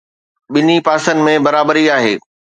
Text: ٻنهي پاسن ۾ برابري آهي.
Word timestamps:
ٻنهي 0.53 0.77
پاسن 0.87 1.15
۾ 1.31 1.35
برابري 1.45 1.85
آهي. 1.97 2.13